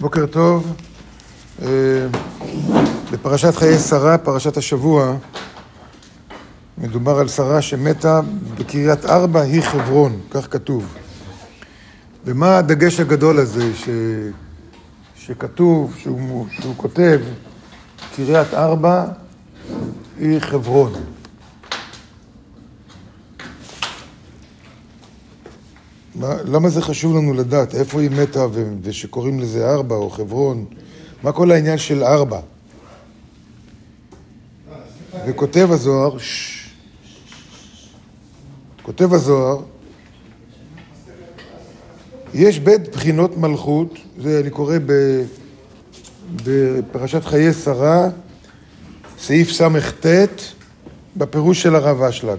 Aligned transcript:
בוקר 0.00 0.26
טוב. 0.26 0.74
אה, 1.62 1.68
בפרשת 3.12 3.54
חיי 3.54 3.78
שרה, 3.78 4.18
פרשת 4.18 4.56
השבוע, 4.56 5.16
מדובר 6.78 7.18
על 7.18 7.28
שרה 7.28 7.62
שמתה 7.62 8.20
בקריית 8.58 9.04
ארבע, 9.04 9.40
היא 9.40 9.62
חברון, 9.62 10.20
כך 10.30 10.52
כתוב. 10.52 10.94
ומה 12.24 12.58
הדגש 12.58 13.00
הגדול 13.00 13.38
הזה 13.38 13.74
ש... 13.74 13.88
שכתוב, 15.16 15.94
שהוא, 15.98 16.46
שהוא 16.50 16.74
כותב, 16.76 17.20
קריית 18.16 18.54
ארבע 18.54 19.04
היא 20.18 20.40
חברון. 20.40 20.92
מה, 26.20 26.34
למה 26.44 26.68
זה 26.68 26.82
חשוב 26.82 27.16
לנו 27.16 27.34
לדעת? 27.34 27.74
איפה 27.74 28.00
היא 28.00 28.10
מתה 28.10 28.46
ו, 28.52 28.72
ושקוראים 28.82 29.40
לזה 29.40 29.70
ארבע 29.70 29.94
או 29.96 30.10
חברון? 30.10 30.64
מה 31.22 31.32
כל 31.32 31.50
העניין 31.50 31.78
של 31.78 32.04
ארבע? 32.04 32.40
וכותב 35.26 35.68
הזוהר, 35.72 36.18
ש... 36.18 36.60
כותב 38.82 39.14
הזוהר, 39.14 39.62
יש 42.34 42.58
בית 42.58 42.88
בחינות 42.88 43.36
מלכות, 43.36 43.94
זה 44.22 44.40
אני 44.40 44.50
קורא 44.50 44.76
ב, 44.86 44.92
בפרשת 46.44 47.24
חיי 47.24 47.52
שרה, 47.52 48.08
סעיף 49.18 49.50
סט, 49.50 50.42
בפירוש 51.16 51.62
של 51.62 51.74
הרב 51.74 52.02
אשלג. 52.02 52.38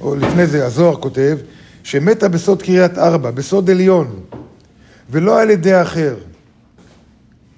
או 0.00 0.14
לפני 0.14 0.46
זה, 0.46 0.66
הזוהר 0.66 0.96
כותב, 0.96 1.38
שמתה 1.82 2.28
בסוד 2.28 2.62
קריית 2.62 2.98
ארבע, 2.98 3.30
בסוד 3.30 3.70
עליון, 3.70 4.20
ולא 5.10 5.40
על 5.40 5.50
ידי 5.50 5.82
אחר. 5.82 6.16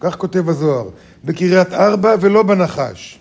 כך 0.00 0.16
כותב 0.16 0.48
הזוהר, 0.48 0.88
בקריית 1.24 1.72
ארבע 1.72 2.14
ולא 2.20 2.42
בנחש. 2.42 3.18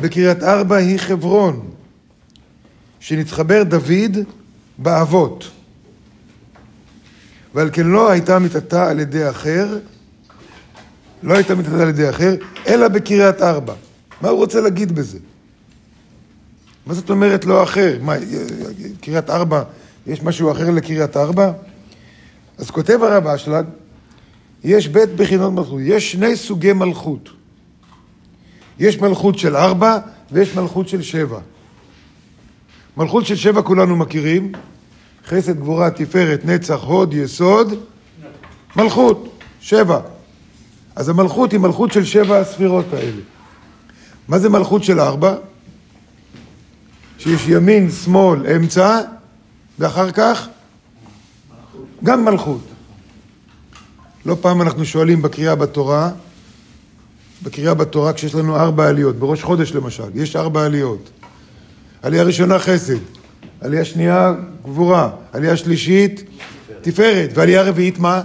בקריית 0.00 0.42
ארבע 0.42 0.76
היא 0.76 0.98
חברון, 0.98 1.70
שנתחבר 3.00 3.62
דוד 3.62 4.18
באבות. 4.78 5.50
ועל 7.54 7.70
כן 7.72 7.86
לא 7.86 8.10
הייתה 8.10 8.38
מיתתה 8.38 8.90
על 8.90 9.00
ידי 9.00 9.30
אחר, 9.30 9.78
לא 11.22 11.34
הייתה 11.34 11.54
מיתתה 11.54 11.82
על 11.82 11.88
ידי 11.88 12.10
אחר, 12.10 12.34
אלא 12.66 12.88
בקריית 12.88 13.42
ארבע. 13.42 13.74
מה 14.20 14.28
הוא 14.28 14.38
רוצה 14.38 14.60
להגיד 14.60 14.92
בזה? 14.92 15.18
מה 16.86 16.94
זאת 16.94 17.10
אומרת 17.10 17.44
לא 17.44 17.62
אחר? 17.62 17.98
מה, 18.02 18.14
קריית 19.00 19.30
ארבע, 19.30 19.62
יש 20.06 20.22
משהו 20.22 20.52
אחר 20.52 20.70
לקריית 20.70 21.16
ארבע? 21.16 21.52
אז 22.58 22.70
כותב 22.70 22.98
הרב 23.02 23.26
אשלג, 23.26 23.64
יש 24.64 24.88
בית 24.88 25.10
בחינות 25.16 25.52
מלכות, 25.52 25.80
יש 25.82 26.12
שני 26.12 26.36
סוגי 26.36 26.72
מלכות. 26.72 27.28
יש 28.78 29.00
מלכות 29.00 29.38
של 29.38 29.56
ארבע 29.56 29.98
ויש 30.32 30.54
מלכות 30.54 30.88
של 30.88 31.02
שבע. 31.02 31.38
מלכות 32.96 33.26
של 33.26 33.36
שבע 33.36 33.62
כולנו 33.62 33.96
מכירים, 33.96 34.52
חסד, 35.26 35.60
גבורה, 35.60 35.90
תפארת, 35.90 36.44
נצח, 36.44 36.82
הוד, 36.82 37.14
יסוד, 37.14 37.74
מלכות, 38.76 39.42
שבע. 39.60 40.00
אז 40.96 41.08
המלכות 41.08 41.52
היא 41.52 41.60
מלכות 41.60 41.92
של 41.92 42.04
שבע 42.04 42.38
הספירות 42.38 42.92
האלה. 42.92 43.22
מה 44.28 44.38
זה 44.38 44.48
מלכות 44.48 44.84
של 44.84 45.00
ארבע? 45.00 45.34
שיש 47.18 47.48
ימין, 47.48 47.90
שמאל, 47.90 48.46
אמצע, 48.46 49.00
ואחר 49.78 50.10
כך 50.10 50.48
גם 52.04 52.24
מלכות. 52.24 52.60
לא 54.26 54.36
פעם 54.40 54.62
אנחנו 54.62 54.84
שואלים 54.84 55.22
בקריאה 55.22 55.54
בתורה, 55.54 56.10
בקריאה 57.42 57.74
בתורה 57.74 58.12
כשיש 58.12 58.34
לנו 58.34 58.56
ארבע 58.56 58.88
עליות, 58.88 59.16
בראש 59.16 59.42
חודש 59.42 59.72
למשל, 59.72 60.10
יש 60.14 60.36
ארבע 60.36 60.64
עליות. 60.64 61.10
עלייה 62.02 62.22
ראשונה 62.22 62.58
חסד, 62.58 62.98
עלייה 63.60 63.84
שנייה 63.84 64.34
גבורה, 64.64 65.10
עלייה 65.32 65.56
שלישית 65.56 66.24
תפארת, 66.80 67.30
ועלייה 67.34 67.62
רביעית 67.62 67.98
מה? 67.98 68.22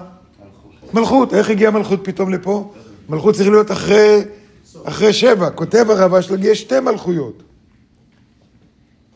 מלכות. 0.94 0.94
מלכות. 0.94 1.34
איך 1.34 1.50
הגיעה 1.50 1.72
מלכות 1.72 2.00
פתאום 2.03 2.34
לפה? 2.34 2.73
מלכות 3.09 3.35
צריך 3.35 3.50
להיות 3.50 3.72
אחרי, 3.72 4.22
אחרי 4.84 5.13
שבע. 5.13 5.50
כותב 5.50 5.85
הרב 5.90 6.13
אשלג, 6.13 6.44
יש 6.44 6.62
שתי 6.62 6.79
מלכויות. 6.79 7.44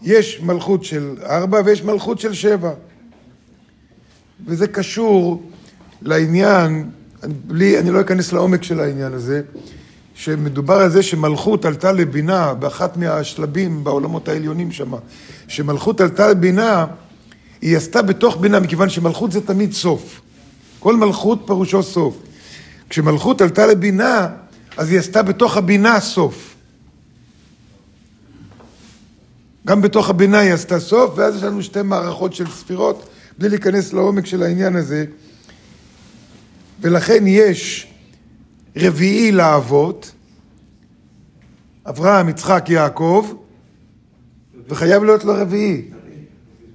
יש 0.02 0.42
מלכות 0.42 0.84
של 0.84 1.16
ארבע 1.24 1.62
ויש 1.66 1.84
מלכות 1.84 2.20
של 2.20 2.34
שבע. 2.34 2.72
וזה 4.46 4.68
קשור 4.68 5.44
לעניין, 6.02 6.90
בלי, 7.24 7.80
אני 7.80 7.92
לא 7.92 8.02
אכנס 8.02 8.34
לעומק 8.34 8.64
של 8.64 8.80
העניין 8.80 9.14
הזה, 9.14 9.42
שמדובר 10.16 10.74
על 10.74 10.90
זה 10.90 11.04
שמלכות 11.04 11.66
עלתה 11.66 11.92
לבינה 11.92 12.54
באחת 12.54 12.98
מהשלבים 12.98 13.84
בעולמות 13.84 14.28
העליונים 14.28 14.72
שם, 14.72 14.92
שמלכות 15.48 16.02
עלתה 16.02 16.28
לבינה, 16.28 16.86
היא 17.62 17.78
עשתה 17.78 18.02
בתוך 18.02 18.38
בינה, 18.38 18.60
מכיוון 18.60 18.90
שמלכות 18.90 19.32
זה 19.32 19.42
תמיד 19.42 19.74
סוף. 19.74 20.22
כל 20.80 20.96
מלכות 20.96 21.44
פירושו 21.46 21.84
סוף. 21.84 22.18
כשמלכות 22.90 23.42
עלתה 23.42 23.66
לבינה, 23.66 24.28
אז 24.78 24.92
היא 24.92 25.00
עשתה 25.00 25.24
בתוך 25.24 25.58
הבינה 25.58 26.00
סוף. 26.00 26.55
גם 29.66 29.82
בתוך 29.82 30.10
הבינה 30.10 30.40
היא 30.40 30.54
עשתה 30.54 30.80
סוף, 30.80 31.14
ואז 31.16 31.36
יש 31.36 31.44
לנו 31.44 31.64
שתי 31.64 31.82
מערכות 31.82 32.34
של 32.34 32.48
ספירות, 32.50 33.10
בלי 33.38 33.50
להיכנס 33.50 33.94
לעומק 33.94 34.26
של 34.26 34.44
העניין 34.44 34.76
הזה. 34.76 35.06
ולכן 36.82 37.24
יש 37.28 37.88
רביעי 38.78 39.32
לאבות, 39.32 40.12
אברהם, 41.90 42.30
יצחק, 42.30 42.66
יעקב, 42.70 43.34
וחייב 44.70 45.04
להיות 45.04 45.24
לו 45.24 45.34
רביעי. 45.34 45.82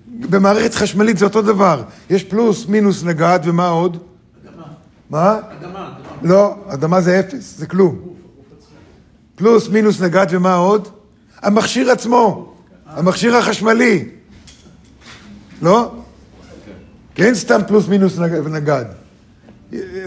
במערכת 0.06 0.74
חשמלית 0.74 1.18
זה 1.18 1.24
אותו 1.24 1.42
דבר, 1.42 1.82
יש 2.10 2.24
פלוס, 2.24 2.66
מינוס 2.66 3.04
נגד, 3.04 3.38
ומה 3.44 3.68
עוד? 3.68 3.96
אדמה. 4.44 4.64
מה? 5.10 5.38
אדמה. 5.60 5.94
לא, 6.22 6.54
אדמה 6.68 7.00
זה 7.00 7.20
אפס, 7.20 7.58
זה 7.58 7.66
כלום. 7.66 7.98
פלוס, 9.36 9.68
מינוס 9.68 10.00
נגד, 10.00 10.26
ומה 10.30 10.54
עוד? 10.54 10.88
המכשיר 11.42 11.90
עצמו. 11.90 12.54
המכשיר 12.92 13.36
החשמלי. 13.36 14.04
לא? 15.62 15.92
אין 17.18 17.34
סתם 17.34 17.60
פלוס 17.66 17.88
מינוס 17.88 18.18
ונגד. 18.18 18.84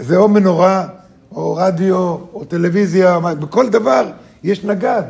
זה 0.00 0.16
או 0.16 0.28
מנורה, 0.28 0.86
או 1.32 1.54
רדיו, 1.54 1.96
או 2.32 2.44
טלוויזיה, 2.48 3.18
בכל 3.20 3.68
דבר 3.68 4.10
יש 4.42 4.64
נגד. 4.64 5.02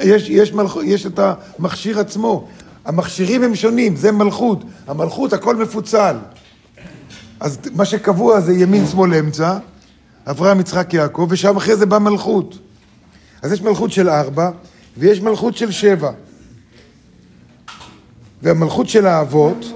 יש, 0.00 0.28
יש, 0.28 0.52
מלכ... 0.52 0.76
יש 0.84 1.06
את 1.06 1.18
המכשיר 1.18 2.00
עצמו. 2.00 2.48
המכשירים 2.84 3.42
הם 3.42 3.54
שונים, 3.54 3.96
זה 3.96 4.12
מלכות. 4.12 4.64
המלכות, 4.86 5.32
הכל 5.32 5.56
מפוצל. 5.56 6.16
אז 7.40 7.58
מה 7.74 7.84
שקבוע 7.84 8.40
זה 8.40 8.52
ימין, 8.52 8.86
שמאל, 8.86 9.14
אמצע, 9.14 9.58
אברהם, 10.26 10.60
יצחק, 10.60 10.94
יעקב, 10.94 11.26
ושם 11.30 11.56
אחרי 11.56 11.76
זה 11.76 11.86
בא 11.86 11.98
מלכות. 11.98 12.58
אז 13.42 13.52
יש 13.52 13.62
מלכות 13.62 13.92
של 13.92 14.08
ארבע, 14.08 14.50
ויש 14.96 15.20
מלכות 15.20 15.56
של 15.56 15.70
שבע. 15.70 16.10
והמלכות 18.46 18.88
של 18.88 19.06
האבות 19.06 19.66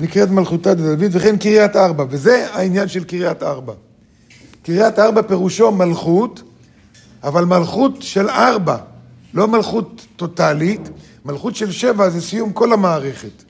נקראת 0.00 0.30
מלכותה 0.30 0.74
דוד, 0.74 1.10
וכן 1.10 1.36
קריית 1.36 1.76
ארבע, 1.76 2.04
וזה 2.10 2.46
העניין 2.54 2.88
של 2.88 3.04
קריית 3.04 3.42
ארבע. 3.42 3.72
קריית 4.62 4.98
ארבע 4.98 5.22
פירושו 5.22 5.72
מלכות, 5.72 6.42
אבל 7.24 7.44
מלכות 7.44 8.02
של 8.02 8.28
ארבע, 8.28 8.76
לא 9.34 9.48
מלכות 9.48 10.06
טוטאלית, 10.16 10.80
מלכות 11.24 11.56
של 11.56 11.72
שבע 11.72 12.10
זה 12.10 12.20
סיום 12.20 12.52
כל 12.52 12.72
המערכת. 12.72 13.42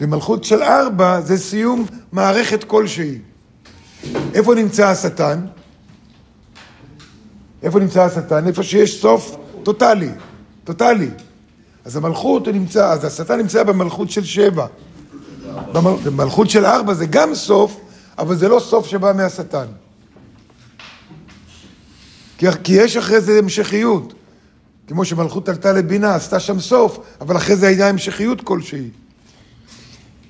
ומלכות 0.00 0.44
של 0.44 0.62
ארבע 0.62 1.20
זה 1.20 1.38
סיום 1.38 1.86
מערכת 2.12 2.64
כלשהי. 2.64 3.18
איפה 4.34 4.54
נמצא 4.54 4.88
השטן? 4.88 5.46
איפה 7.62 7.80
נמצא 7.80 8.04
השטן? 8.04 8.46
איפה 8.46 8.62
שיש 8.62 9.00
סוף 9.00 9.36
טוטאלי, 9.62 10.10
טוטאלי. 10.64 11.08
אז 11.84 11.96
המלכות 11.96 12.46
הוא 12.46 12.54
נמצא, 12.54 12.90
אז 12.90 13.04
השטן 13.04 13.38
נמצא 13.38 13.62
במלכות 13.62 14.10
של 14.10 14.24
שבע. 14.24 14.66
במלכות 16.04 16.50
של 16.50 16.66
ארבע 16.66 16.94
זה 16.94 17.06
גם 17.06 17.34
סוף, 17.34 17.80
אבל 18.18 18.36
זה 18.36 18.48
לא 18.48 18.60
סוף 18.60 18.86
שבא 18.86 19.12
מהשטן. 19.16 19.66
כי, 22.38 22.46
כי 22.64 22.72
יש 22.72 22.96
אחרי 22.96 23.20
זה 23.20 23.38
המשכיות. 23.38 24.14
כמו 24.86 25.04
שמלכות 25.04 25.48
עלתה 25.48 25.72
לבינה, 25.72 26.14
עשתה 26.14 26.40
שם 26.40 26.60
סוף, 26.60 26.98
אבל 27.20 27.36
אחרי 27.36 27.56
זה 27.56 27.66
הייתה 27.66 27.88
המשכיות 27.88 28.40
כלשהי. 28.40 28.88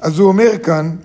אז 0.01 0.19
הוא 0.19 0.29
אומר 0.29 0.59
כאן, 0.63 0.97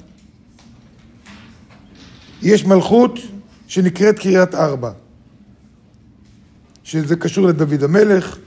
יש 2.42 2.66
מלכות 2.66 3.20
שנקראת 3.68 4.20
קריית 4.20 4.56
ארבע, 4.56 4.92
שזה 6.84 7.16
קשור 7.16 7.48
לדוד 7.48 7.84
המלך, 7.84 8.38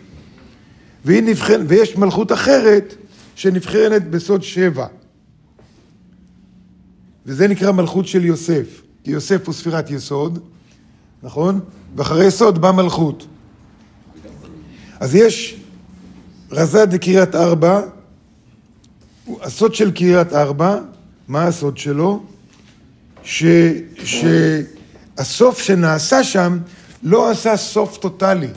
נבחן, 1.04 1.64
ויש 1.68 1.96
מלכות 1.96 2.32
אחרת 2.32 2.94
שנבחנת 3.34 4.10
בסוד 4.10 4.42
שבע. 4.42 4.86
וזה 7.26 7.48
נקרא 7.48 7.72
מלכות 7.72 8.06
של 8.06 8.24
יוסף. 8.24 8.82
כי 9.04 9.10
יוסף 9.10 9.46
הוא 9.46 9.54
ספירת 9.54 9.90
יסוד, 9.90 10.38
נכון? 11.22 11.60
ואחרי 11.96 12.26
יסוד 12.26 12.60
בא 12.60 12.70
מלכות. 12.70 13.26
אז 15.00 15.14
יש 15.14 15.60
רזד 16.50 16.94
לקריית 16.94 17.34
ארבע, 17.34 17.82
הסוד 19.40 19.74
של 19.74 19.90
קריית 19.90 20.32
ארבע, 20.32 20.78
מה 21.28 21.44
הסוד 21.44 21.78
שלו? 21.78 22.22
ש, 23.22 23.44
שהסוף 24.04 25.58
שנעשה 25.62 26.24
שם 26.24 26.58
לא 27.02 27.30
עשה 27.30 27.56
סוף 27.56 27.96
טוטאלי. 27.96 28.48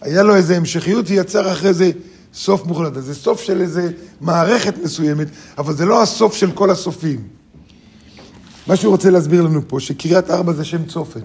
היה 0.00 0.22
לו 0.22 0.36
איזו 0.36 0.54
המשכיות 0.54 1.04
ויצר 1.08 1.52
אחרי 1.52 1.74
זה 1.74 1.90
סוף 2.34 2.66
מוחלט. 2.66 2.92
זה 2.98 3.14
סוף 3.14 3.40
של 3.40 3.60
איזה 3.60 3.90
מערכת 4.20 4.74
מסוימת, 4.84 5.26
אבל 5.58 5.74
זה 5.74 5.84
לא 5.84 6.02
הסוף 6.02 6.34
של 6.36 6.50
כל 6.52 6.70
הסופים. 6.70 7.20
מה 8.66 8.76
שהוא 8.76 8.90
רוצה 8.90 9.10
להסביר 9.10 9.42
לנו 9.42 9.68
פה, 9.68 9.80
שקריית 9.80 10.30
ארבע 10.30 10.52
זה 10.52 10.64
שם 10.64 10.84
צופן. 10.84 11.20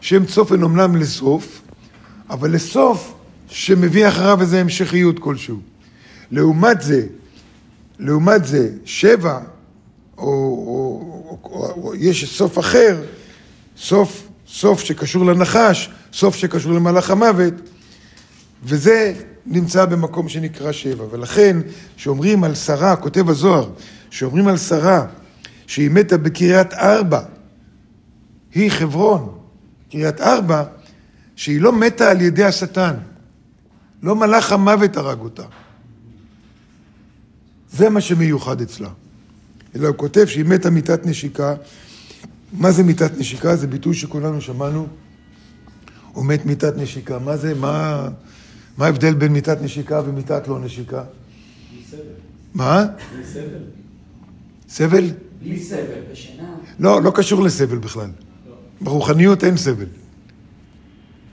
שם 0.00 0.24
צופן 0.24 0.62
אומנם 0.62 0.96
לסוף, 0.96 1.60
אבל 2.30 2.52
לסוף 2.52 3.14
שמביא 3.48 4.08
אחריו 4.08 4.40
איזו 4.40 4.56
המשכיות 4.56 5.18
כלשהו. 5.18 5.58
לעומת 6.30 6.82
זה, 6.82 7.06
לעומת 7.98 8.44
זה, 8.44 8.70
שבע, 8.84 9.38
או, 10.18 10.24
או, 10.24 11.38
או, 11.44 11.50
או, 11.50 11.82
או 11.82 11.94
יש 11.94 12.36
סוף 12.38 12.58
אחר, 12.58 13.02
סוף, 13.78 14.28
סוף 14.48 14.80
שקשור 14.80 15.26
לנחש, 15.26 15.90
סוף 16.12 16.36
שקשור 16.36 16.72
למלאך 16.72 17.10
המוות, 17.10 17.54
וזה 18.64 19.14
נמצא 19.46 19.84
במקום 19.84 20.28
שנקרא 20.28 20.72
שבע. 20.72 21.04
ולכן, 21.10 21.56
כשאומרים 21.96 22.44
על 22.44 22.54
שרה, 22.54 22.96
כותב 22.96 23.30
הזוהר, 23.30 23.70
כשאומרים 24.10 24.48
על 24.48 24.56
שרה 24.56 25.06
שהיא 25.66 25.90
מתה 25.90 26.18
בקריית 26.18 26.74
ארבע, 26.74 27.20
היא 28.54 28.70
חברון, 28.70 29.38
קריית 29.90 30.20
ארבע, 30.20 30.64
שהיא 31.36 31.60
לא 31.60 31.72
מתה 31.72 32.10
על 32.10 32.20
ידי 32.20 32.44
השטן. 32.44 32.94
לא 34.02 34.16
מלאך 34.16 34.52
המוות 34.52 34.96
הרג 34.96 35.20
אותה. 35.20 35.42
זה 37.70 37.90
מה 37.90 38.00
שמיוחד 38.00 38.60
אצלה. 38.60 38.88
אלא 39.76 39.88
הוא 39.88 39.96
כותב 39.96 40.26
שהיא 40.26 40.44
מתה 40.44 40.70
מיתת 40.70 41.06
נשיקה. 41.06 41.54
מה 42.52 42.72
זה 42.72 42.82
מיתת 42.82 43.18
נשיקה? 43.18 43.56
זה 43.56 43.66
ביטוי 43.66 43.94
שכולנו 43.94 44.40
שמענו. 44.40 44.86
הוא 46.12 46.24
מת 46.24 46.46
מיתת 46.46 46.76
נשיקה. 46.76 47.18
מה 47.18 47.36
זה? 47.36 47.54
מה, 47.54 48.08
מה 48.78 48.86
ההבדל 48.86 49.14
בין 49.14 49.32
מיתת 49.32 49.62
נשיקה 49.62 50.02
ומיתת 50.06 50.48
לא 50.48 50.60
נשיקה? 50.60 51.04
סבל. 51.90 51.98
מה? 52.54 52.84
סבל. 53.32 53.42
סבל? 54.68 55.10
בלי 55.42 55.62
סבל. 55.62 56.00
בשינה. 56.12 56.54
לא, 56.78 57.02
לא 57.02 57.12
קשור 57.14 57.42
לסבל 57.42 57.78
בכלל. 57.78 58.10
ברוחניות 58.80 59.44
אין 59.44 59.56
סבל. 59.56 59.86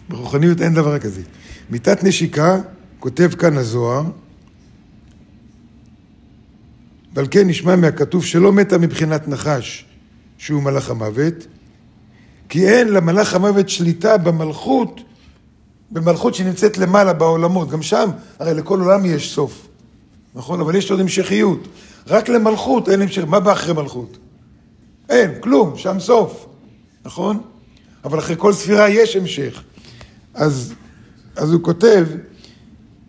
ברוחניות 0.09 0.61
אין 0.61 0.73
דבר 0.73 0.99
כזה. 0.99 1.21
מיתת 1.69 2.03
נשיקה, 2.03 2.61
כותב 2.99 3.31
כאן 3.39 3.57
הזוהר, 3.57 4.03
ועל 7.13 7.27
כן 7.31 7.47
נשמע 7.47 7.75
מהכתוב 7.75 8.25
שלא 8.25 8.53
מתה 8.53 8.77
מבחינת 8.77 9.27
נחש, 9.27 9.85
שהוא 10.37 10.63
מלאך 10.63 10.89
המוות, 10.89 11.47
כי 12.49 12.67
אין 12.67 12.87
למלאך 12.87 13.33
המוות 13.33 13.69
שליטה 13.69 14.17
במלכות, 14.17 15.01
במלכות 15.91 16.35
שנמצאת 16.35 16.77
למעלה 16.77 17.13
בעולמות. 17.13 17.69
גם 17.69 17.81
שם, 17.81 18.09
הרי 18.39 18.53
לכל 18.53 18.79
עולם 18.81 19.05
יש 19.05 19.33
סוף, 19.33 19.67
נכון? 20.35 20.61
אבל 20.61 20.75
יש 20.75 20.91
עוד 20.91 20.99
המשכיות. 20.99 21.67
רק 22.07 22.29
למלכות 22.29 22.89
אין 22.89 23.01
המשך. 23.01 23.23
מה 23.27 23.39
בא 23.39 23.51
אחרי 23.51 23.73
מלכות? 23.73 24.17
אין, 25.09 25.31
כלום, 25.39 25.77
שם 25.77 25.99
סוף, 25.99 26.45
נכון? 27.05 27.41
אבל 28.03 28.19
אחרי 28.19 28.35
כל 28.37 28.53
ספירה 28.53 28.89
יש 28.89 29.15
המשך. 29.15 29.63
אז, 30.33 30.73
אז 31.35 31.53
הוא 31.53 31.63
כותב 31.63 32.07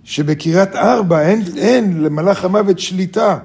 שבקריית 0.05 0.77
ארבע 0.77 1.23
אין, 1.23 1.43
אין 1.57 2.03
למלאך 2.03 2.45
המוות 2.45 2.79
שליטה 2.79 3.39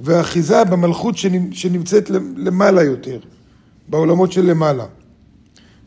ואחיזה 0.00 0.64
במלכות 0.64 1.14
שנמצאת 1.52 2.10
למעלה 2.36 2.82
יותר, 2.82 3.18
בעולמות 3.88 4.32
של 4.32 4.46
למעלה. 4.46 4.84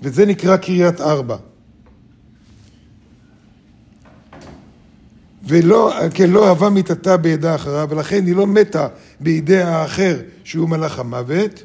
וזה 0.02 0.26
נקרא 0.26 0.58
קריית 0.58 1.02
ארבע. 1.02 1.38
ולא, 5.48 5.94
כן, 6.14 6.30
לא 6.30 6.48
אהבה 6.48 6.70
מיתתה 6.70 7.18
בידה 7.18 7.56
אחריו, 7.56 7.88
ולכן 7.92 8.26
היא 8.26 8.36
לא 8.36 8.48
מתה 8.48 8.88
בידי 9.20 9.62
האחר 9.62 10.18
שהוא 10.44 10.70
מלאך 10.70 11.00
המוות, 11.00 11.64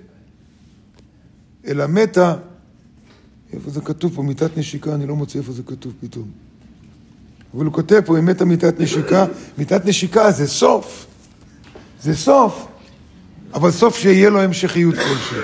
אלא 1.66 1.86
מתה, 1.86 2.34
איפה 3.52 3.70
זה 3.70 3.80
כתוב 3.80 4.14
פה? 4.14 4.22
מיתת 4.22 4.56
נשיקה, 4.56 4.94
אני 4.94 5.06
לא 5.06 5.16
מוצא 5.16 5.38
איפה 5.38 5.52
זה 5.52 5.62
כתוב 5.62 5.92
פתאום. 6.00 6.28
אבל 7.54 7.64
הוא 7.64 7.72
כותב 7.72 8.00
פה, 8.04 8.16
היא 8.16 8.24
מתה 8.24 8.44
מיתת 8.44 8.80
נשיקה, 8.80 9.26
מיתת 9.58 9.86
נשיקה 9.86 10.30
זה 10.30 10.46
סוף. 10.46 11.06
זה 12.02 12.16
סוף, 12.16 12.66
אבל 13.54 13.70
סוף 13.70 13.98
שיהיה 13.98 14.30
לו 14.30 14.40
המשכיות 14.40 14.94
כלשהי. 14.94 15.38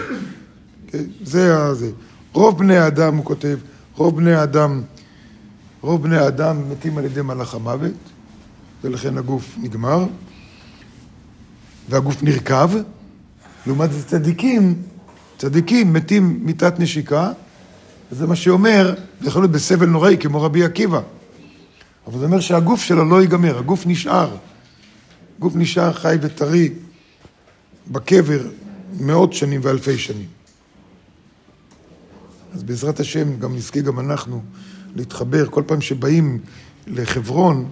כן? 0.87 1.05
זה 1.25 1.75
זה. 1.75 1.91
רוב 2.33 2.59
בני 2.59 2.77
האדם, 2.77 3.17
הוא 3.17 3.25
כותב, 3.25 3.59
רוב 3.97 4.17
בני 4.17 4.35
האדם, 4.35 4.83
רוב 5.81 6.03
בני 6.03 6.17
האדם 6.17 6.71
מתים 6.71 6.99
על 6.99 7.05
ידי 7.05 7.23
מלאך 7.23 7.55
המוות, 7.55 7.93
ולכן 8.85 9.19
הגוף 9.19 9.55
נגמר, 9.59 10.07
והגוף 11.89 12.23
נרקב. 12.23 12.71
לעומת 13.67 13.93
זה 13.93 14.05
צדיקים, 14.05 14.83
צדיקים 15.39 15.93
מתים 15.93 16.41
מיתת 16.43 16.79
נשיקה, 16.79 17.33
וזה 18.13 18.27
מה 18.27 18.37
שאומר, 18.37 18.95
זה 19.21 19.29
יכול 19.29 19.43
להיות 19.43 19.53
בסבל 19.53 19.87
נוראי, 19.87 20.17
כמו 20.21 20.43
רבי 20.43 20.65
עקיבא. 20.65 21.01
אבל 22.07 22.19
זה 22.19 22.25
אומר 22.25 22.41
שהגוף 22.41 22.83
שלו 22.83 23.05
לא 23.05 23.21
ייגמר, 23.21 23.59
הגוף 23.59 23.87
נשאר. 23.87 24.37
גוף 25.39 25.57
נשאר 25.57 25.93
חי 25.93 26.17
וטרי 26.21 26.73
בקבר 27.91 28.41
מאות 29.01 29.33
שנים 29.33 29.61
ואלפי 29.65 29.99
שנים. 29.99 30.27
אז 32.55 32.63
בעזרת 32.63 33.01
השם 33.01 33.39
גם 33.39 33.57
נזכה 33.57 33.81
גם 33.81 34.01
אנחנו 34.01 34.43
להתחבר, 34.97 35.47
כל 35.47 35.63
פעם 35.67 35.81
שבאים 35.81 36.39
לחברון, 36.87 37.71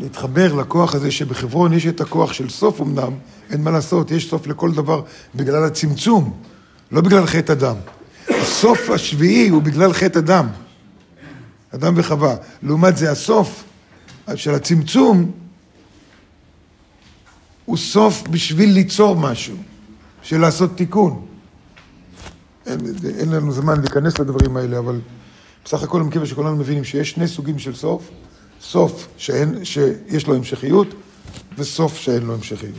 להתחבר 0.00 0.54
לכוח 0.54 0.94
הזה 0.94 1.10
שבחברון 1.10 1.72
יש 1.72 1.86
את 1.86 2.00
הכוח 2.00 2.32
של 2.32 2.48
סוף 2.48 2.80
אמנם, 2.80 3.12
אין 3.50 3.62
מה 3.62 3.70
לעשות, 3.70 4.10
יש 4.10 4.30
סוף 4.30 4.46
לכל 4.46 4.72
דבר 4.72 5.02
בגלל 5.34 5.64
הצמצום, 5.64 6.32
לא 6.92 7.00
בגלל 7.00 7.26
חטא 7.26 7.52
אדם. 7.52 7.76
הסוף 8.28 8.90
השביעי 8.90 9.48
הוא 9.48 9.62
בגלל 9.62 9.92
חטא 9.92 10.18
אדם, 10.18 10.46
אדם 11.74 11.92
וחווה. 11.96 12.36
לעומת 12.62 12.96
זה 12.96 13.10
הסוף 13.10 13.64
של 14.34 14.54
הצמצום 14.54 15.30
הוא 17.64 17.76
סוף 17.76 18.22
בשביל 18.30 18.70
ליצור 18.70 19.16
משהו, 19.16 19.56
של 20.22 20.38
לעשות 20.38 20.76
תיקון. 20.76 21.26
אין, 22.66 22.80
אין 23.18 23.30
לנו 23.30 23.52
זמן 23.52 23.80
להיכנס 23.80 24.18
לדברים 24.18 24.56
האלה, 24.56 24.78
אבל 24.78 25.00
בסך 25.64 25.82
הכל 25.82 26.00
אני 26.00 26.08
מקווה 26.08 26.26
שכולנו 26.26 26.56
מבינים 26.56 26.84
שיש 26.84 27.10
שני 27.10 27.28
סוגים 27.28 27.58
של 27.58 27.74
סוף, 27.74 28.10
סוף 28.62 29.08
שאין, 29.16 29.64
שיש 29.64 30.26
לו 30.26 30.34
המשכיות 30.34 30.86
וסוף 31.58 31.96
שאין 31.96 32.22
לו 32.22 32.34
המשכיות. 32.34 32.74